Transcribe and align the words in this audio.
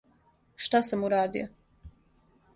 Шта 0.67 0.79
сам 0.87 1.05
урадио! 1.11 1.45